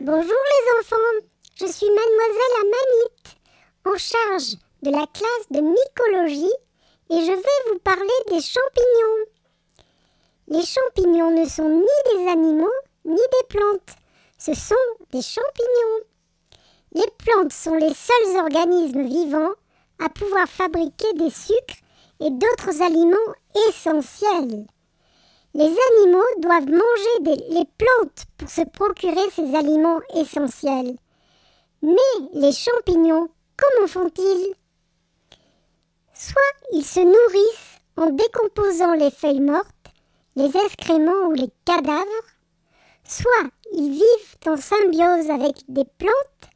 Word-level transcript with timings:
Bonjour 0.00 0.22
les 0.22 0.78
enfants, 0.78 1.26
je 1.56 1.66
suis 1.66 1.88
mademoiselle 1.88 2.56
Amanite, 2.60 3.36
en 3.84 3.96
charge 3.96 4.56
de 4.82 4.92
la 4.92 5.06
classe 5.12 5.48
de 5.50 5.60
mycologie 5.60 6.52
et 7.10 7.20
je 7.20 7.32
vais 7.32 7.72
vous 7.72 7.80
parler 7.80 8.04
des 8.28 8.40
champignons. 8.40 9.24
Les 10.46 10.64
champignons 10.64 11.32
ne 11.32 11.48
sont 11.48 11.68
ni 11.68 12.14
des 12.14 12.30
animaux 12.30 12.70
ni 13.06 13.16
des 13.16 13.46
plantes, 13.48 13.96
ce 14.38 14.54
sont 14.54 14.74
des 15.10 15.22
champignons. 15.22 16.04
Les 16.92 17.10
plantes 17.18 17.52
sont 17.52 17.74
les 17.74 17.92
seuls 17.92 18.36
organismes 18.38 19.02
vivants 19.02 19.54
à 19.98 20.08
pouvoir 20.10 20.46
fabriquer 20.48 21.12
des 21.14 21.30
sucres 21.30 21.82
et 22.20 22.30
d'autres 22.30 22.82
aliments 22.82 23.34
essentiels. 23.68 24.64
Les 25.58 25.64
animaux 25.64 26.40
doivent 26.40 26.70
manger 26.70 27.40
les 27.50 27.64
plantes 27.78 28.26
pour 28.36 28.48
se 28.48 28.60
procurer 28.60 29.28
ces 29.34 29.56
aliments 29.56 29.98
essentiels. 30.14 30.96
Mais 31.82 32.14
les 32.32 32.52
champignons, 32.52 33.28
comment 33.56 33.88
font-ils? 33.88 34.54
Soit 36.14 36.54
ils 36.72 36.84
se 36.84 37.00
nourrissent 37.00 37.80
en 37.96 38.10
décomposant 38.10 38.92
les 38.92 39.10
feuilles 39.10 39.40
mortes, 39.40 39.88
les 40.36 40.56
excréments 40.64 41.26
ou 41.26 41.32
les 41.32 41.50
cadavres, 41.64 42.28
soit 43.02 43.50
ils 43.72 43.90
vivent 43.90 44.36
en 44.46 44.56
symbiose 44.56 45.28
avec 45.28 45.56
des 45.66 45.86
plantes, 45.98 46.52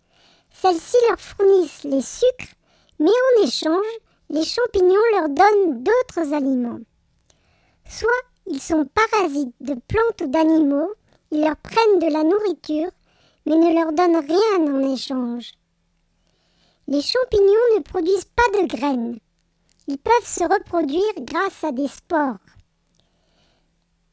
celles-ci 0.52 0.96
leur 1.08 1.18
fournissent 1.18 1.82
les 1.82 2.02
sucres, 2.02 2.54
mais 3.00 3.10
en 3.10 3.42
échange, 3.42 3.98
les 4.30 4.44
champignons 4.44 5.10
leur 5.14 5.28
donnent 5.28 5.82
d'autres 5.82 6.32
aliments. 6.32 6.78
Soit 7.88 8.31
ils 8.46 8.60
sont 8.60 8.86
parasites 8.86 9.54
de 9.60 9.74
plantes 9.74 10.20
ou 10.22 10.26
d'animaux, 10.26 10.90
ils 11.30 11.40
leur 11.40 11.56
prennent 11.56 11.98
de 11.98 12.12
la 12.12 12.24
nourriture, 12.24 12.90
mais 13.46 13.56
ne 13.56 13.74
leur 13.74 13.92
donnent 13.92 14.24
rien 14.26 14.74
en 14.74 14.92
échange. 14.92 15.52
Les 16.88 17.00
champignons 17.00 17.76
ne 17.76 17.82
produisent 17.82 18.30
pas 18.36 18.60
de 18.60 18.66
graines. 18.66 19.18
Ils 19.88 19.98
peuvent 19.98 20.26
se 20.26 20.42
reproduire 20.42 21.12
grâce 21.20 21.64
à 21.64 21.72
des 21.72 21.88
spores. 21.88 22.36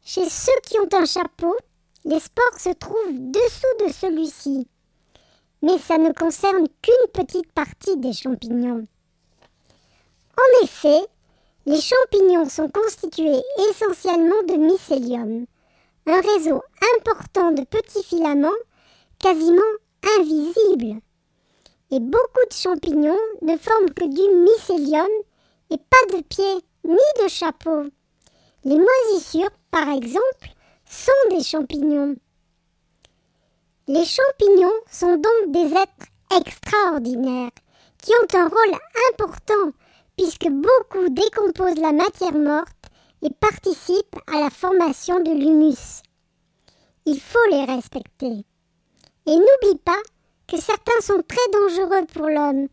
Chez 0.04 0.30
ceux 0.30 0.60
qui 0.64 0.80
ont 0.80 0.90
un 0.94 1.06
chapeau, 1.06 1.56
les 2.06 2.20
spores 2.20 2.60
se 2.60 2.70
trouvent 2.70 3.32
dessous 3.32 3.86
de 3.86 3.92
celui-ci. 3.92 4.68
Mais 5.62 5.78
ça 5.78 5.98
ne 5.98 6.12
concerne 6.14 6.68
qu'une 6.82 7.12
petite 7.14 7.52
partie 7.52 7.98
des 7.98 8.14
champignons. 8.14 8.88
En 10.38 10.64
effet, 10.64 11.02
les 11.70 11.82
champignons 11.82 12.50
sont 12.50 12.68
constitués 12.68 13.44
essentiellement 13.70 14.42
de 14.48 14.56
mycélium, 14.56 15.46
un 16.08 16.22
réseau 16.22 16.64
important 16.98 17.52
de 17.52 17.64
petits 17.64 18.02
filaments 18.02 18.50
quasiment 19.20 19.62
invisibles. 20.18 21.00
Et 21.92 22.00
beaucoup 22.00 22.46
de 22.50 22.56
champignons 22.56 23.20
ne 23.44 23.56
forment 23.56 23.92
que 23.92 24.06
du 24.06 24.36
mycélium 24.46 25.10
et 25.70 25.78
pas 25.78 26.18
de 26.18 26.24
pieds 26.24 26.66
ni 26.86 27.24
de 27.24 27.28
chapeau. 27.28 27.84
Les 28.64 28.80
moisissures, 28.80 29.52
par 29.70 29.90
exemple, 29.90 30.50
sont 30.90 31.30
des 31.30 31.44
champignons. 31.44 32.16
Les 33.88 34.06
champignons 34.06 34.80
sont 34.92 35.18
donc 35.18 35.52
des 35.52 35.72
êtres 35.76 36.08
extraordinaires 36.36 37.52
qui 38.02 38.12
ont 38.14 38.40
un 38.40 38.48
rôle 38.48 38.80
important 39.12 39.72
puisque 40.20 40.50
beaucoup 40.50 41.08
décomposent 41.08 41.80
la 41.80 41.94
matière 41.94 42.34
morte 42.34 42.88
et 43.22 43.30
participent 43.40 44.20
à 44.28 44.42
la 44.42 44.50
formation 44.50 45.22
de 45.22 45.32
l'humus. 45.32 46.04
Il 47.06 47.22
faut 47.22 47.50
les 47.52 47.64
respecter. 47.64 48.46
Et 49.26 49.32
n'oublie 49.32 49.80
pas 49.86 50.02
que 50.46 50.58
certains 50.60 51.00
sont 51.02 51.24
très 51.26 51.52
dangereux 51.54 52.06
pour 52.14 52.28
l'homme. 52.28 52.68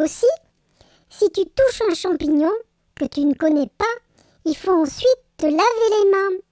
Aussi, 0.00 0.26
si 1.08 1.30
tu 1.30 1.42
touches 1.44 1.82
un 1.88 1.94
champignon 1.94 2.50
que 2.96 3.04
tu 3.04 3.20
ne 3.20 3.34
connais 3.34 3.70
pas, 3.78 3.84
il 4.44 4.56
faut 4.56 4.72
ensuite 4.72 5.22
te 5.36 5.46
laver 5.46 5.54
les 5.56 6.10
mains. 6.10 6.47